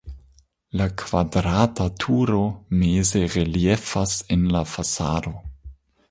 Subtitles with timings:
[0.79, 2.39] La kvadrata turo
[2.77, 5.35] meze reliefas en la fasado.